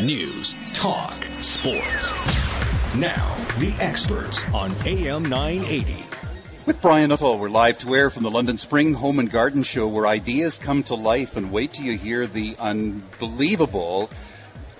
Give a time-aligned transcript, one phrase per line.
[0.00, 2.12] News, talk, sports.
[2.94, 6.04] Now, the experts on AM 980.
[6.66, 9.88] With Brian Nuttall, we're live to air from the London Spring Home and Garden Show
[9.88, 14.08] where ideas come to life and wait till you hear the unbelievable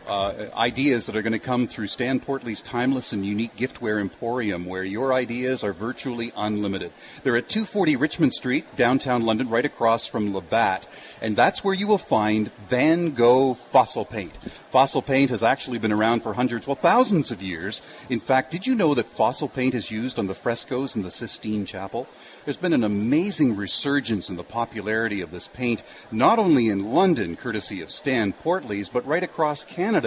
[0.08, 4.64] uh, ideas that are going to come through Stan Portley's timeless and unique giftware emporium,
[4.64, 6.92] where your ideas are virtually unlimited.
[7.22, 10.86] They're at 240 Richmond Street, downtown London, right across from Labatt,
[11.20, 14.36] and that's where you will find Van Gogh fossil paint.
[14.70, 17.80] Fossil paint has actually been around for hundreds, well, thousands of years.
[18.10, 21.10] In fact, did you know that fossil paint is used on the frescoes in the
[21.10, 22.06] Sistine Chapel?
[22.44, 27.36] There's been an amazing resurgence in the popularity of this paint, not only in London,
[27.36, 29.97] courtesy of Stan Portley's, but right across Canada,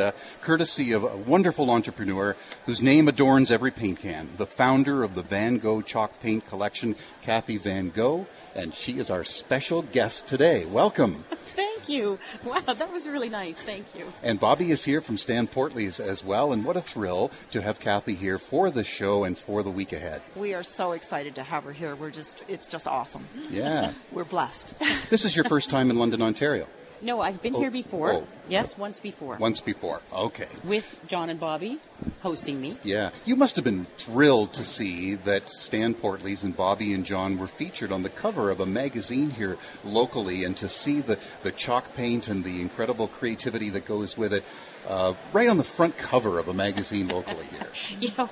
[0.41, 5.21] courtesy of a wonderful entrepreneur whose name adorns every paint can, the founder of the
[5.21, 10.65] Van Gogh Chalk Paint Collection, Kathy Van Gogh, and she is our special guest today.
[10.65, 11.25] Welcome.
[11.55, 12.19] Thank you.
[12.43, 13.57] Wow, that was really nice.
[13.57, 14.11] Thank you.
[14.23, 17.79] And Bobby is here from Stan Portley's as well, and what a thrill to have
[17.79, 20.21] Kathy here for the show and for the week ahead.
[20.35, 21.95] We are so excited to have her here.
[21.95, 23.27] We're just, it's just awesome.
[23.49, 23.93] Yeah.
[24.11, 24.76] We're blessed.
[25.09, 26.67] this is your first time in London, Ontario.
[27.02, 28.13] No, I've been oh, here before.
[28.13, 28.27] Oh.
[28.48, 29.38] Yes, once before.
[29.38, 30.02] Once before.
[30.13, 30.48] Okay.
[30.63, 31.80] With John and Bobby
[32.21, 32.77] hosting me.
[32.84, 33.12] Yeah.
[33.26, 37.48] You must have been thrilled to see that Stan Portley's and Bobby and John were
[37.48, 41.96] featured on the cover of a magazine here locally and to see the, the chalk
[41.96, 44.44] paint and the incredible creativity that goes with it
[44.88, 48.10] uh, right on the front cover of a magazine locally here.
[48.18, 48.29] know,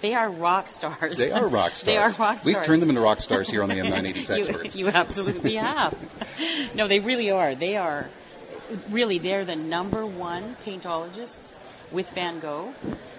[0.00, 1.18] they are rock stars.
[1.18, 1.82] They are rock stars.
[1.84, 2.46] they are rock stars.
[2.46, 4.76] We've turned them into rock stars here on the M980 experts.
[4.76, 5.94] you, you absolutely have.
[6.74, 7.54] no, they really are.
[7.54, 8.08] They are
[8.90, 11.58] really they're the number one paintologists
[11.90, 12.74] with Van Gogh.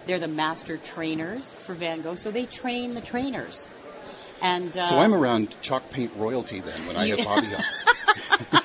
[0.05, 3.67] They're the master trainers for Van Gogh, so they train the trainers.
[4.41, 7.61] And uh, so I'm around chalk paint royalty then when I have Bobby on.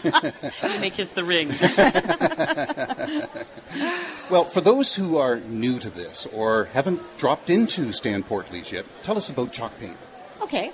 [0.81, 1.49] Make us the ring.
[4.31, 8.85] well, for those who are new to this or haven't dropped into Stan Portley's yet,
[9.03, 9.97] tell us about chalk paint.
[10.43, 10.73] Okay.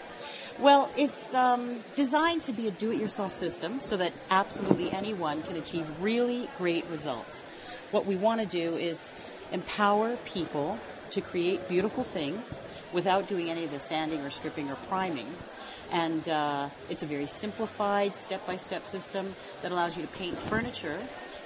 [0.58, 5.42] Well, it's um, designed to be a do it yourself system so that absolutely anyone
[5.42, 7.44] can achieve really great results.
[7.90, 9.14] What we want to do is
[9.52, 10.78] empower people
[11.10, 12.56] to create beautiful things
[12.92, 15.26] without doing any of the sanding or stripping or priming.
[15.92, 20.38] And uh, it's a very simplified step by step system that allows you to paint
[20.38, 20.98] furniture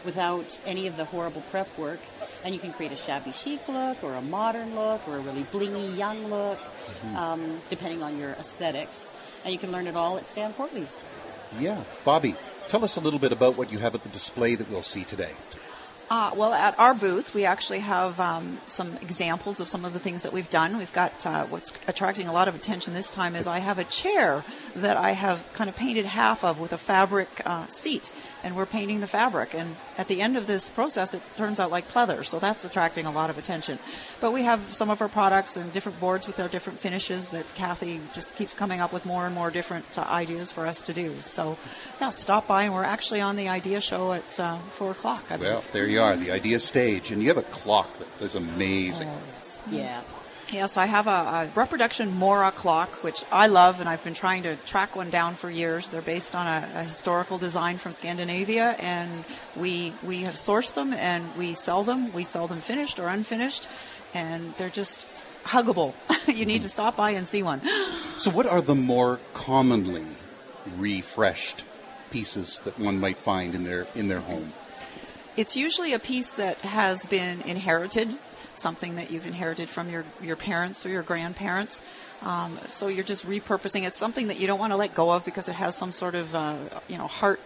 [0.04, 2.00] without any of the horrible prep work.
[2.44, 5.44] And you can create a shabby chic look, or a modern look, or a really
[5.44, 7.16] blingy young look, mm-hmm.
[7.16, 9.10] um, depending on your aesthetics.
[9.44, 11.04] And you can learn it all at Stan Portley's.
[11.58, 11.82] Yeah.
[12.04, 12.34] Bobby,
[12.68, 15.04] tell us a little bit about what you have at the display that we'll see
[15.04, 15.32] today.
[16.10, 19.98] Uh, well, at our booth, we actually have um, some examples of some of the
[19.98, 20.76] things that we've done.
[20.76, 23.84] We've got uh, what's attracting a lot of attention this time is I have a
[23.84, 24.44] chair
[24.76, 28.12] that I have kind of painted half of with a fabric uh, seat,
[28.44, 29.54] and we're painting the fabric.
[29.54, 33.06] And at the end of this process, it turns out like pleather, so that's attracting
[33.06, 33.78] a lot of attention.
[34.20, 37.46] But we have some of our products and different boards with our different finishes that
[37.54, 40.92] Kathy just keeps coming up with more and more different uh, ideas for us to
[40.92, 41.14] do.
[41.20, 41.58] So,
[42.00, 45.24] yeah, stop by, and we're actually on the idea show at uh, four o'clock.
[45.30, 48.34] I well, there you are, the idea stage, and you have a clock that is
[48.34, 49.08] amazing.
[49.08, 49.18] Oh,
[49.70, 50.02] yeah.
[50.54, 54.44] Yes, I have a, a, reproduction Mora clock, which I love, and I've been trying
[54.44, 55.88] to track one down for years.
[55.88, 59.24] They're based on a, a, historical design from Scandinavia, and
[59.56, 62.12] we we have sourced them and we sell them.
[62.12, 63.66] We sell them finished or unfinished,
[64.14, 65.08] and they're just
[65.42, 65.92] huggable.
[66.32, 67.60] you need to stop by and see one.
[68.16, 70.06] so, what are the more commonly
[70.78, 71.64] refreshed
[72.12, 74.52] pieces that one might find in their in their home?
[75.36, 78.18] It's usually a piece that has been inherited
[78.58, 81.82] something that you've inherited from your, your parents or your grandparents.
[82.22, 83.86] Um, so you're just repurposing.
[83.86, 86.14] It's something that you don't want to let go of because it has some sort
[86.14, 86.56] of uh,
[86.88, 87.40] you know heart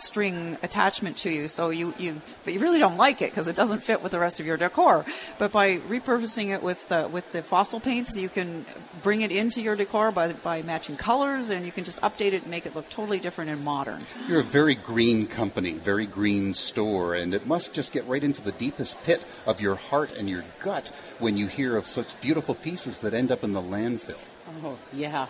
[0.00, 1.48] string attachment to you.
[1.48, 4.18] So you, you but you really don't like it because it doesn't fit with the
[4.18, 5.04] rest of your decor.
[5.38, 8.64] But by repurposing it with the, with the fossil paints, you can
[9.02, 12.42] bring it into your decor by by matching colors, and you can just update it
[12.42, 14.00] and make it look totally different and modern.
[14.28, 18.42] You're a very green company, very green store, and it must just get right into
[18.42, 20.88] the deepest pit of your heart and your gut
[21.18, 24.22] when you hear of such beautiful pieces that end up in the landfill.
[24.64, 25.26] Oh yeah,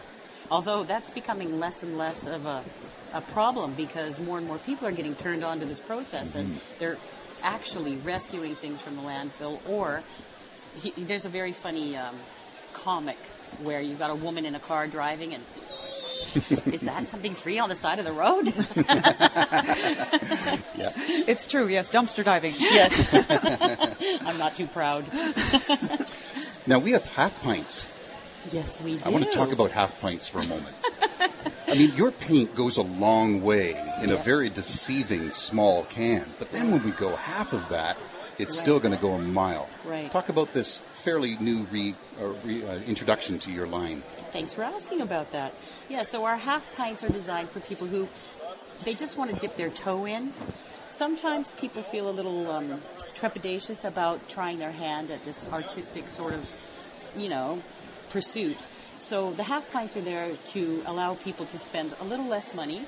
[0.51, 2.63] although that's becoming less and less of a,
[3.15, 6.49] a problem because more and more people are getting turned on to this process and
[6.49, 6.79] mm-hmm.
[6.79, 6.99] they're
[7.43, 9.61] actually rescuing things from the landfill.
[9.69, 10.03] Or
[10.81, 12.15] he, there's a very funny um,
[12.73, 13.17] comic
[13.63, 15.43] where you've got a woman in a car driving and
[16.67, 18.45] is that something free on the side of the road?
[20.77, 20.93] yeah.
[21.27, 22.55] It's true, yes, dumpster diving.
[22.59, 23.13] Yes.
[24.27, 25.07] I'm not too proud.
[26.67, 27.90] now we have half pints
[28.53, 29.03] Yes, we do.
[29.05, 30.75] I want to talk about half pints for a moment.
[31.69, 36.51] I mean, your paint goes a long way in a very deceiving small can, but
[36.51, 37.97] then when we go half of that,
[38.39, 38.63] it's Right.
[38.63, 39.69] still going to go a mile.
[39.85, 40.11] Right.
[40.11, 44.03] Talk about this fairly new re, uh, re, uh, introduction to your line.
[44.33, 45.53] Thanks for asking about that.
[45.89, 48.09] Yeah, so our half pints are designed for people who
[48.85, 50.33] they just want to dip their toe in.
[50.89, 52.81] Sometimes people feel a little um,
[53.15, 56.51] trepidatious about trying their hand at this artistic sort of,
[57.17, 57.61] you know,
[58.11, 58.57] pursuit.
[58.97, 62.83] So the half pints are there to allow people to spend a little less money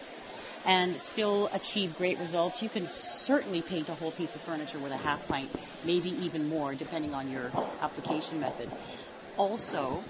[0.67, 2.63] and still achieve great results.
[2.63, 5.51] You can certainly paint a whole piece of furniture with a half pint,
[5.85, 8.71] maybe even more, depending on your application method.
[9.37, 10.05] Also,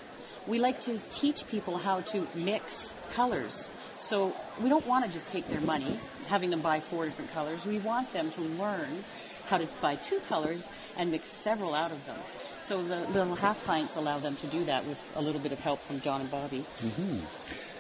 [0.47, 3.71] we like to teach people how to mix colors.
[3.97, 7.65] So we don't want to just take their money, having them buy four different colors.
[7.65, 9.05] We want them to learn
[9.49, 10.69] how to buy two colors
[10.99, 12.19] and mix several out of them.
[12.63, 15.61] So the little half pints allow them to do that with a little bit of
[15.61, 16.61] help from John and Bobby.
[16.61, 17.72] Mm-hmm.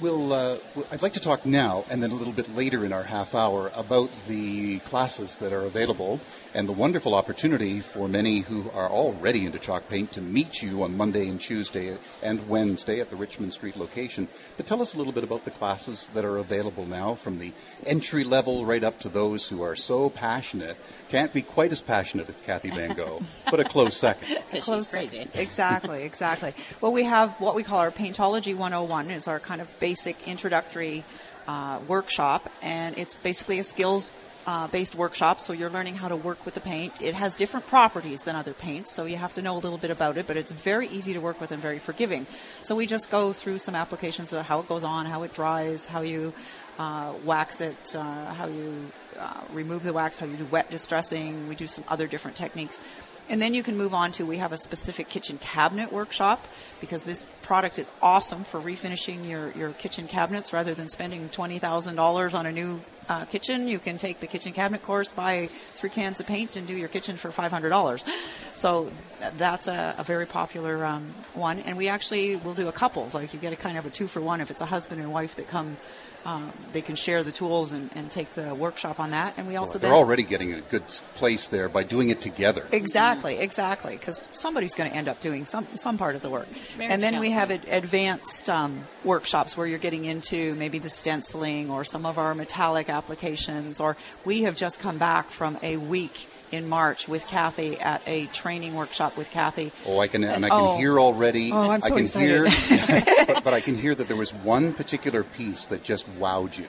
[0.00, 2.92] We'll, uh, w- I'd like to talk now and then a little bit later in
[2.92, 6.20] our half hour about the classes that are available
[6.54, 10.82] and the wonderful opportunity for many who are already into chalk paint to meet you
[10.84, 14.26] on Monday and Tuesday and Wednesday at the Richmond Street location.
[14.56, 17.52] But tell us a little bit about the classes that are available now from the
[17.84, 20.78] entry level right up to those who are so passionate.
[21.10, 23.20] Can't be quite as passionate as Kathy Van Gogh,
[23.50, 24.28] but a close second.
[24.50, 25.28] 'Cause she's Close- crazy.
[25.34, 26.54] Exactly, exactly.
[26.80, 29.89] Well, we have what we call our Paintology 101 is our kind of basic
[30.26, 31.04] introductory
[31.46, 34.12] uh, workshop, and it's basically a skills.
[34.46, 37.02] Uh, based workshop, so you're learning how to work with the paint.
[37.02, 39.90] It has different properties than other paints, so you have to know a little bit
[39.90, 42.26] about it, but it's very easy to work with and very forgiving.
[42.62, 45.84] So we just go through some applications of how it goes on, how it dries,
[45.84, 46.32] how you
[46.78, 51.46] uh, wax it, uh, how you uh, remove the wax, how you do wet distressing.
[51.46, 52.80] We do some other different techniques.
[53.30, 56.44] And then you can move on to we have a specific kitchen cabinet workshop
[56.80, 62.34] because this product is awesome for refinishing your, your kitchen cabinets rather than spending $20,000
[62.34, 62.80] on a new
[63.10, 63.66] uh, kitchen.
[63.66, 66.88] You can take the kitchen cabinet course, buy three cans of paint, and do your
[66.88, 68.08] kitchen for $500.
[68.54, 68.90] So
[69.36, 71.58] that's a, a very popular um, one.
[71.58, 73.12] And we actually will do a couples.
[73.12, 75.12] Like you get a kind of a two for one if it's a husband and
[75.12, 75.76] wife that come.
[76.22, 79.32] Um, they can share the tools and, and take the workshop on that.
[79.38, 82.66] And we also They're then already getting a good place there by doing it together.
[82.72, 86.46] Exactly, exactly, because somebody's going to end up doing some some part of the work.
[86.78, 91.70] And then we have ad- advanced um, workshops where you're getting into maybe the stenciling
[91.70, 93.80] or some of our metallic applications.
[93.80, 98.26] Or we have just come back from a week in March with Kathy at a
[98.26, 99.72] training workshop with Kathy.
[99.86, 100.76] Oh, I can, and I can Oh.
[100.76, 101.50] hear already.
[101.52, 102.48] Oh, I'm so I can excited.
[102.48, 106.58] hear, but, but I can hear that there was one particular piece that just wowed
[106.58, 106.66] you.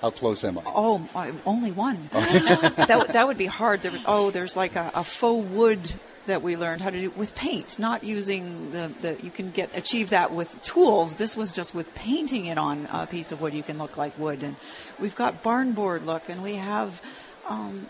[0.00, 0.62] How close am I?
[0.66, 1.06] Oh,
[1.46, 2.08] only one.
[2.12, 2.20] Oh.
[2.88, 3.82] that, that would be hard.
[3.82, 5.78] There was, oh, there's like a, a faux wood
[6.26, 9.16] that we learned how to do with paint, not using the, the.
[9.22, 11.16] You can get achieve that with tools.
[11.16, 13.54] This was just with painting it on a piece of wood.
[13.54, 14.56] You can look like wood, and
[14.98, 17.00] we've got barn board look, and we have.
[17.48, 17.86] Um,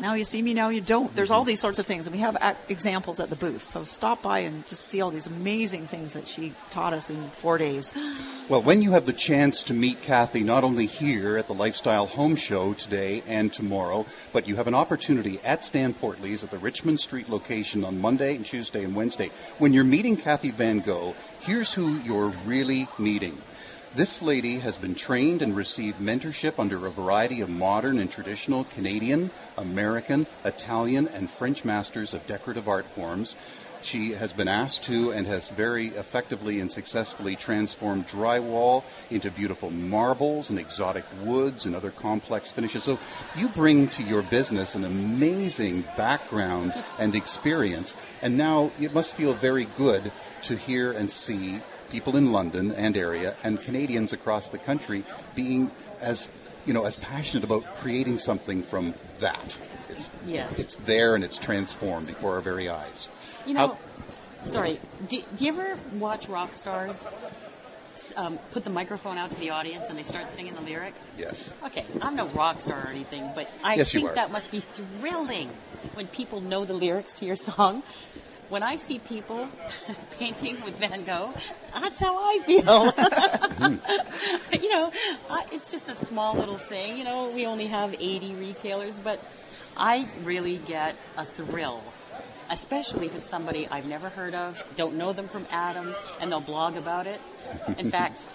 [0.00, 1.14] now you see me, now you don't.
[1.14, 1.48] There's all mm-hmm.
[1.48, 3.62] these sorts of things, and we have ac- examples at the booth.
[3.62, 7.16] So stop by and just see all these amazing things that she taught us in
[7.16, 7.92] four days.
[8.48, 12.06] Well, when you have the chance to meet Kathy, not only here at the Lifestyle
[12.06, 16.58] Home Show today and tomorrow, but you have an opportunity at Stan Portley's at the
[16.58, 19.30] Richmond Street location on Monday and Tuesday and Wednesday.
[19.58, 23.38] When you're meeting Kathy Van Gogh, here's who you're really meeting.
[23.94, 28.64] This lady has been trained and received mentorship under a variety of modern and traditional
[28.64, 33.36] Canadian, American, Italian, and French masters of decorative art forms.
[33.82, 39.70] She has been asked to and has very effectively and successfully transformed drywall into beautiful
[39.70, 42.84] marbles and exotic woods and other complex finishes.
[42.84, 42.98] So
[43.36, 49.34] you bring to your business an amazing background and experience, and now it must feel
[49.34, 50.10] very good
[50.44, 51.60] to hear and see
[51.92, 55.70] people in London and area and Canadians across the country being
[56.00, 56.28] as
[56.66, 59.58] you know as passionate about creating something from that.
[59.90, 60.58] It's, Yes.
[60.58, 63.10] it's there and it's transformed before our very eyes.
[63.46, 63.78] You know, How-
[64.48, 64.80] sorry.
[65.06, 67.08] Do, do you ever watch rock stars
[68.16, 71.12] um, put the microphone out to the audience and they start singing the lyrics?
[71.18, 71.52] Yes.
[71.66, 75.50] Okay, I'm no rock star or anything, but I Yes, think that must be thrilling
[75.92, 77.82] when people know the lyrics to your song.
[78.52, 79.48] When I see people
[80.18, 81.32] painting with Van Gogh,
[81.72, 82.84] that's how I feel.
[84.62, 84.92] you know,
[85.30, 86.98] I, it's just a small little thing.
[86.98, 89.24] You know, we only have 80 retailers, but
[89.74, 91.82] I really get a thrill,
[92.50, 96.40] especially if it's somebody I've never heard of, don't know them from Adam, and they'll
[96.40, 97.22] blog about it.
[97.78, 98.26] In fact,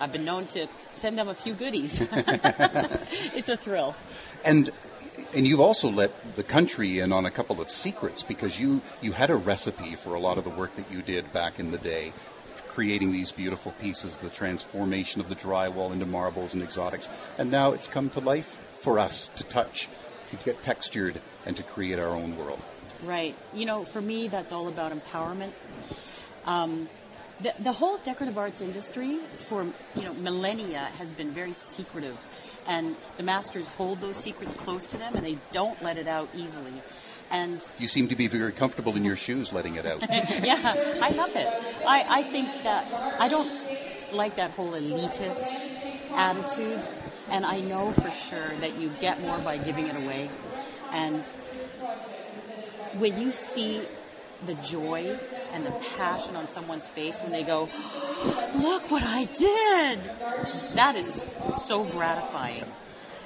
[0.00, 1.98] I've been known to send them a few goodies.
[3.34, 3.96] it's a thrill.
[4.44, 4.70] And
[5.34, 9.12] and you've also let the country in on a couple of secrets because you you
[9.12, 11.78] had a recipe for a lot of the work that you did back in the
[11.78, 12.12] day
[12.68, 17.72] creating these beautiful pieces the transformation of the drywall into marbles and exotics and now
[17.72, 19.88] it's come to life for us to touch
[20.30, 22.60] to get textured and to create our own world.
[23.04, 23.34] Right.
[23.54, 25.50] You know, for me, that's all about empowerment.
[26.46, 26.88] Um,
[27.42, 32.18] the, the whole decorative arts industry for you know millennia has been very secretive,
[32.66, 36.28] and the masters hold those secrets close to them, and they don't let it out
[36.34, 36.72] easily.
[37.30, 40.02] And You seem to be very comfortable in your shoes letting it out.
[40.42, 41.46] yeah, I love it.
[41.86, 43.48] I, I think that I don't
[44.12, 46.80] like that whole elitist attitude,
[47.30, 50.28] and I know for sure that you get more by giving it away.
[50.92, 51.24] And
[52.98, 53.82] when you see
[54.44, 55.16] the joy
[55.52, 57.68] and the passion on someone's face when they go,
[58.56, 60.00] Look what I did!
[60.74, 61.26] That is
[61.56, 62.64] so gratifying.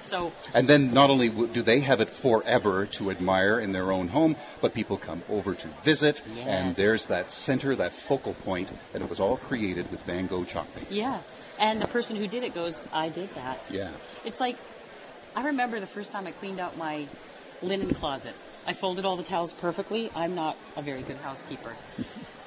[0.01, 4.09] So, And then not only do they have it forever to admire in their own
[4.09, 9.03] home, but people come over to visit, and there's that center, that focal point, and
[9.03, 10.91] it was all created with Van Gogh chalk paint.
[10.91, 11.21] Yeah.
[11.59, 13.71] And the person who did it goes, I did that.
[13.71, 13.91] Yeah.
[14.27, 14.59] It's like,
[15.35, 17.07] I remember the first time I cleaned out my
[17.65, 18.35] linen closet.
[18.67, 20.11] I folded all the towels perfectly.
[20.15, 21.75] I'm not a very good housekeeper.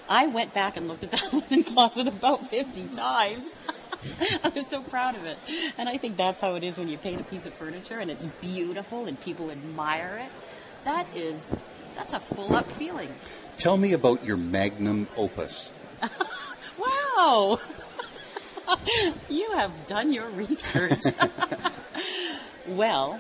[0.10, 3.56] I went back and looked at that linen closet about 50 times.
[4.44, 5.38] I was so proud of it.
[5.78, 8.10] And I think that's how it is when you paint a piece of furniture and
[8.10, 10.32] it's beautiful and people admire it.
[10.86, 11.54] That is,
[11.96, 13.10] that's a full up feeling.
[13.58, 15.72] Tell me about your magnum opus.
[17.18, 17.60] Wow!
[19.30, 21.02] you have done your research.
[22.68, 23.20] well,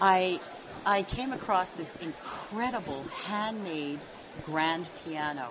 [0.00, 0.40] I
[0.86, 4.00] I came across this incredible handmade
[4.44, 5.50] grand piano.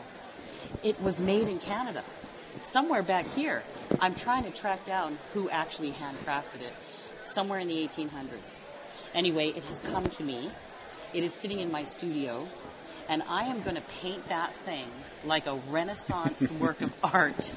[0.83, 2.03] It was made in Canada,
[2.61, 3.63] somewhere back here.
[3.99, 6.73] I'm trying to track down who actually handcrafted it,
[7.25, 8.59] somewhere in the 1800s.
[9.15, 10.51] Anyway, it has come to me.
[11.13, 12.47] It is sitting in my studio,
[13.09, 14.85] and I am going to paint that thing
[15.25, 17.55] like a Renaissance work of art.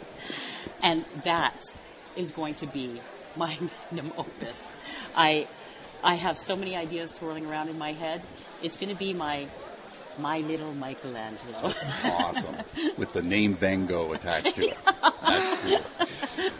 [0.83, 1.79] And that
[2.17, 3.01] is going to be
[3.37, 3.57] my
[3.93, 4.77] magnum opus.
[5.15, 5.47] I,
[6.03, 8.23] I have so many ideas swirling around in my head.
[8.63, 9.47] It's going to be my,
[10.19, 11.73] my little Michelangelo.
[12.05, 12.57] Awesome.
[12.97, 14.77] with the name Van Gogh attached to it.
[15.23, 16.07] That's cool.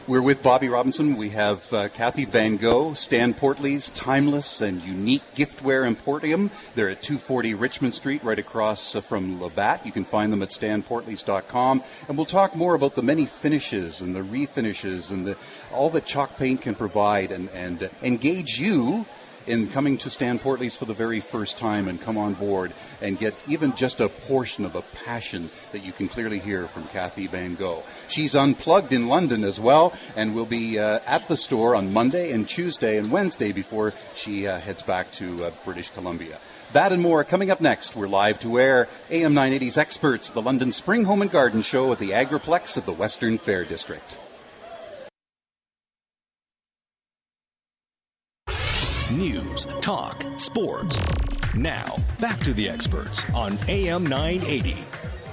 [0.07, 1.17] We're with Bobby Robinson.
[1.17, 6.51] We have uh, Kathy Van Gogh, Stan Portley's timeless and unique giftware emporium.
[6.75, 9.85] They're at 240 Richmond Street, right across uh, from Labatt.
[9.85, 11.83] You can find them at stanportleys.com.
[12.09, 15.37] And we'll talk more about the many finishes and the refinishes and the,
[15.73, 19.07] all that chalk paint can provide and, and uh, engage you
[19.47, 23.19] in coming to Stan Portley's for the very first time and come on board and
[23.19, 27.27] get even just a portion of a passion that you can clearly hear from Kathy
[27.27, 27.83] Van Gogh.
[28.09, 32.33] She's unplugged in London as well and will be uh, at the store on Monday
[32.33, 36.39] and Tuesday and Wednesday before she uh, heads back to uh, British Columbia.
[36.73, 37.95] That and more coming up next.
[37.95, 41.99] We're live to air AM 980's experts, the London Spring Home and Garden Show at
[41.99, 44.19] the Agriplex of the Western Fair District.
[49.17, 51.01] News, talk, sports.
[51.55, 54.77] Now, back to the experts on AM 980.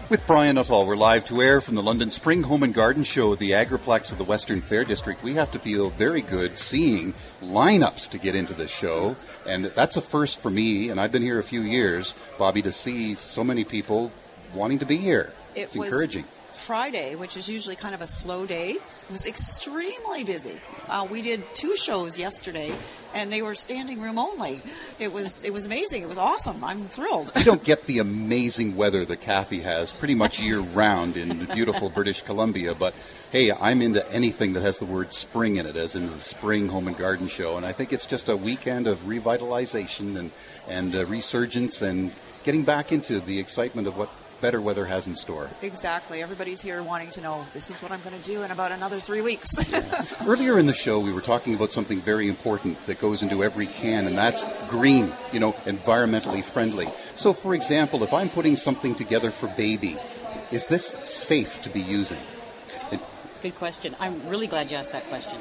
[0.10, 3.34] With Brian Nuttall, we're live to air from the London Spring Home and Garden Show
[3.34, 5.22] at the Agriplex of the Western Fair District.
[5.22, 9.98] We have to feel very good seeing lineups to get into this show, and that's
[9.98, 10.88] a first for me.
[10.88, 14.14] And I've been here a few years, Bobby, to see so many people
[14.54, 15.34] wanting to be here.
[15.56, 16.24] It it's was encouraging.
[16.54, 18.78] Friday, which is usually kind of a slow day,
[19.10, 20.60] was extremely busy.
[20.88, 22.74] Uh, we did two shows yesterday,
[23.14, 24.62] and they were standing room only.
[25.00, 26.04] It was it was amazing.
[26.04, 26.64] It was awesome.
[26.64, 27.32] I'm thrilled.
[27.36, 31.90] We don't get the amazing weather that Kathy has pretty much year round in beautiful
[31.90, 32.94] British Columbia, but
[33.32, 36.68] hey, I'm into anything that has the word spring in it, as in the Spring
[36.68, 40.32] Home and Garden Show, and I think it's just a weekend of revitalization and,
[40.70, 42.12] and uh, resurgence and
[42.44, 44.10] getting back into the excitement of what
[44.44, 45.50] better weather has in store.
[45.62, 46.22] Exactly.
[46.22, 49.00] Everybody's here wanting to know this is what I'm going to do in about another
[49.00, 49.48] three weeks.
[50.28, 53.68] Earlier in the show, we were talking about something very important that goes into every
[53.68, 56.90] can, and that's green, you know, environmentally friendly.
[57.16, 59.96] So, for example, if I'm putting something together for baby,
[60.52, 62.20] is this safe to be using?
[62.92, 63.00] It,
[63.42, 63.96] Good question.
[64.02, 65.40] I'm really glad you asked that question.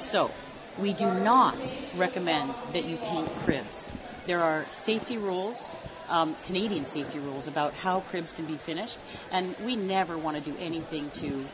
[0.00, 0.30] So,
[0.78, 1.58] we do not
[1.98, 3.90] recommend that you paint cribs.
[4.24, 5.70] There are safety rules,
[6.12, 8.98] um, Canadian safety rules, about how cribs can be finished,
[9.32, 11.44] and we never want to do anything to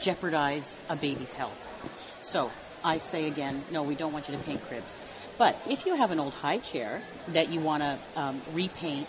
[0.00, 1.72] jeopardize a baby's health.
[2.22, 2.50] So,
[2.84, 5.02] I say again, no, we don't want you to paint cribs.
[5.36, 9.08] But if you have an old high chair that you want to um, repaint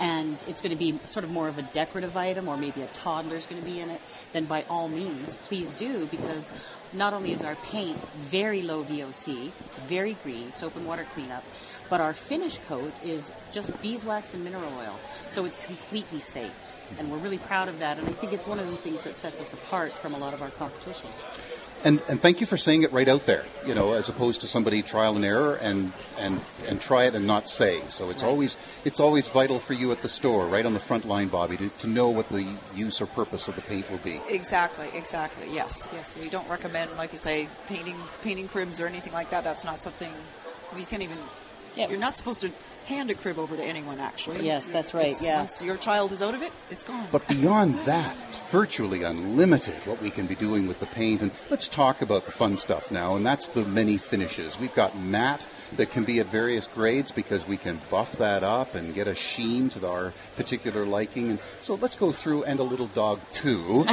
[0.00, 2.86] and it's going to be sort of more of a decorative item or maybe a
[2.88, 4.00] toddler's going to be in it,
[4.32, 6.50] then by all means, please do because
[6.92, 9.50] not only is our paint very low VOC,
[9.86, 11.44] very green, soap and water cleanup,
[11.92, 14.98] but our finish coat is just beeswax and mineral oil.
[15.28, 16.96] So it's completely safe.
[16.98, 17.98] And we're really proud of that.
[17.98, 20.32] And I think it's one of the things that sets us apart from a lot
[20.32, 21.10] of our competition.
[21.84, 24.46] And, and thank you for saying it right out there, you know, as opposed to
[24.46, 27.80] somebody trial and error and, and, and try it and not say.
[27.90, 28.56] So it's always
[28.86, 31.68] it's always vital for you at the store, right on the front line, Bobby, to,
[31.68, 34.18] to know what the use or purpose of the paint will be.
[34.30, 35.46] Exactly, exactly.
[35.52, 36.16] Yes, yes.
[36.18, 39.44] We don't recommend, like you say, painting painting cribs or anything like that.
[39.44, 40.10] That's not something
[40.74, 41.18] we can't even.
[41.76, 41.88] Yeah.
[41.88, 42.50] You're not supposed to
[42.86, 44.00] hand a crib over to anyone.
[44.00, 45.38] Actually, Yes, that's right, It's- yeah.
[45.38, 47.06] Once your child is out of it, it's gone.
[47.12, 51.22] But beyond that, it's virtually unlimited what we can be doing with the paint.
[51.22, 54.58] And let's talk about the fun stuff now, and that's the many finishes.
[54.58, 58.74] We've got matte that can be at various grades because we can buff that up
[58.74, 61.30] and get a sheen to our particular liking.
[61.30, 63.84] And so let's go through and a little dog too.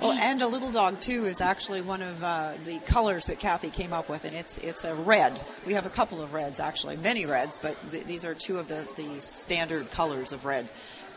[0.00, 3.70] Well, and a little dog too is actually one of uh, the colors that Kathy
[3.70, 5.40] came up with, and it's it's a red.
[5.66, 8.68] We have a couple of reds actually, many reds, but th- these are two of
[8.68, 10.68] the the standard colors of red.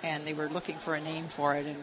[0.03, 1.77] And they were looking for a name for it, and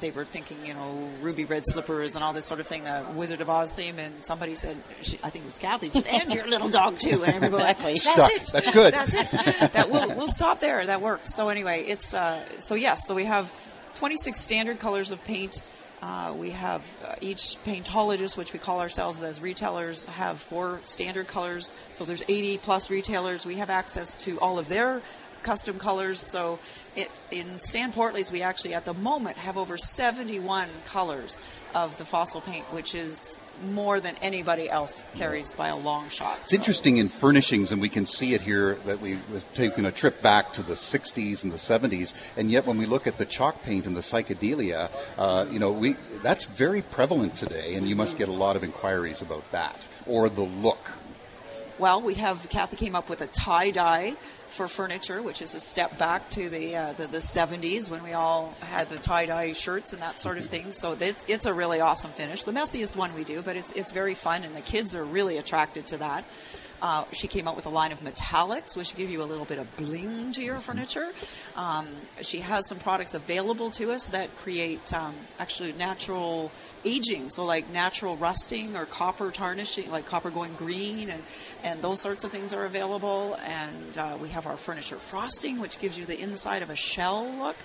[0.00, 3.04] they were thinking, you know, ruby red slippers and all this sort of thing, the
[3.14, 3.98] Wizard of Oz theme.
[3.98, 7.22] And somebody said, she, I think it was Kathy, said, and your little dog too.
[7.24, 7.92] And everybody Exactly.
[7.92, 8.30] That's Stuck.
[8.32, 8.50] it.
[8.52, 8.94] That's good.
[8.94, 9.72] That's it.
[9.72, 10.84] That we'll we'll stop there.
[10.84, 11.34] That works.
[11.34, 13.06] So anyway, it's uh, so yes.
[13.06, 13.52] So we have
[13.94, 15.62] 26 standard colors of paint.
[16.02, 21.26] Uh, we have uh, each paintologist, which we call ourselves as retailers, have four standard
[21.28, 21.74] colors.
[21.92, 23.46] So there's 80 plus retailers.
[23.46, 25.00] We have access to all of their
[25.44, 26.20] custom colors.
[26.20, 26.58] So
[26.96, 31.38] it, in Stan Portleys, we actually at the moment have over 71 colors
[31.74, 33.38] of the fossil paint, which is
[33.70, 36.38] more than anybody else carries by a long shot.
[36.42, 39.92] It's interesting in furnishings, and we can see it here that we have taken a
[39.92, 43.24] trip back to the 60s and the 70s, and yet when we look at the
[43.24, 47.94] chalk paint and the psychedelia, uh, you know, we that's very prevalent today, and you
[47.94, 50.92] must get a lot of inquiries about that or the look.
[51.76, 54.14] Well, we have Kathy came up with a tie dye
[54.48, 58.12] for furniture, which is a step back to the uh, the, the 70s when we
[58.12, 60.70] all had the tie dye shirts and that sort of thing.
[60.70, 62.44] So it's it's a really awesome finish.
[62.44, 65.36] The messiest one we do, but it's it's very fun, and the kids are really
[65.36, 66.24] attracted to that.
[66.84, 69.58] Uh, she came out with a line of metallics, which give you a little bit
[69.58, 71.08] of bling to your furniture.
[71.56, 71.86] Um,
[72.20, 76.52] she has some products available to us that create um, actually natural
[76.84, 81.22] aging, so like natural rusting or copper tarnishing, like copper going green, and,
[81.62, 83.38] and those sorts of things are available.
[83.46, 87.26] And uh, we have our furniture frosting, which gives you the inside of a shell
[87.38, 87.56] look.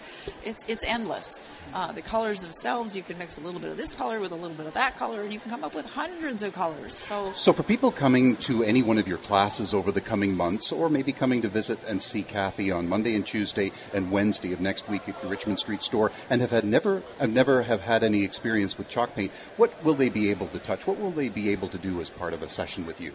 [0.46, 1.42] It's it's endless.
[1.74, 4.36] Uh, the colors themselves, you can mix a little bit of this color with a
[4.36, 6.96] little bit of that color, and you can come up with hundreds of colors.
[6.96, 10.72] So So, for people coming to any one of your classes over the coming months,
[10.72, 14.62] or maybe coming to visit and see Kathy on Monday and Tuesday and Wednesday of
[14.62, 18.04] next week at the Richmond Street store, and have had never, have never have had
[18.04, 20.88] any experience with chalk paint, what will they be able to touch?
[20.88, 23.12] What will they be able to do as part of a session with you?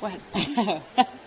[0.00, 0.82] go ahead.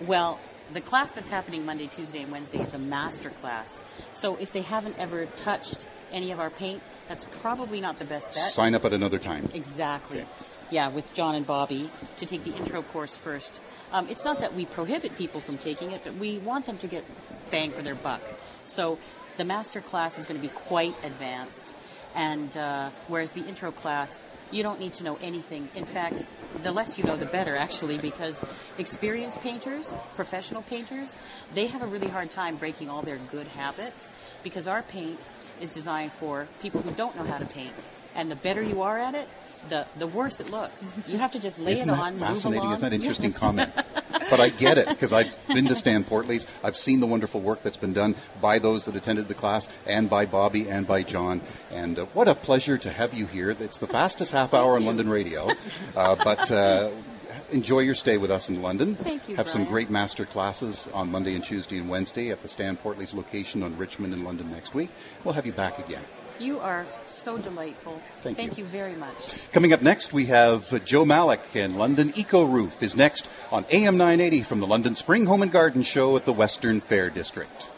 [0.00, 0.40] Well,
[0.72, 3.80] the class that's happening Monday, Tuesday, and Wednesday is a master class.
[4.12, 8.28] So if they haven't ever touched any of our paint, that's probably not the best
[8.28, 8.36] bet.
[8.36, 9.50] Sign up at another time.
[9.54, 10.20] Exactly.
[10.20, 10.28] Okay.
[10.70, 13.60] Yeah, with John and Bobby to take the intro course first.
[13.92, 16.86] Um, it's not that we prohibit people from taking it, but we want them to
[16.86, 17.04] get
[17.50, 18.22] bang for their buck.
[18.64, 18.98] So
[19.36, 21.74] the master class is going to be quite advanced,
[22.14, 25.68] and uh, whereas the intro class, you don't need to know anything.
[25.74, 26.24] In fact,
[26.62, 28.42] the less you know, the better, actually, because
[28.78, 31.16] experienced painters, professional painters,
[31.54, 34.10] they have a really hard time breaking all their good habits
[34.42, 35.20] because our paint
[35.60, 37.74] is designed for people who don't know how to paint.
[38.14, 39.28] And the better you are at it,
[39.68, 40.94] the, the worse it looks.
[41.08, 42.68] You have to just lay Isn't it that on, move fascinating?
[42.70, 43.38] Isn't that interesting Yes.
[43.38, 43.72] comment?
[44.30, 46.46] But I get it because I've been to Stan Portley's.
[46.62, 50.08] I've seen the wonderful work that's been done by those that attended the class and
[50.08, 51.40] by Bobby and by John.
[51.70, 53.50] And uh, what a pleasure to have you here.
[53.50, 55.50] It's the fastest half hour on London radio.
[55.96, 56.90] Uh, but uh,
[57.52, 58.96] enjoy your stay with us in London.
[58.96, 62.48] Thank you, Have some great master classes on Monday and Tuesday and Wednesday at the
[62.48, 64.90] Stan Portley's location on Richmond and London next week.
[65.22, 66.02] We'll have you back again.
[66.38, 68.00] You are so delightful.
[68.22, 68.64] Thank you.
[68.64, 69.50] you very much.
[69.52, 73.96] Coming up next, we have Joe Malik and London Eco Roof is next on AM
[73.96, 77.68] 980 from the London Spring Home and Garden Show at the Western Fair District.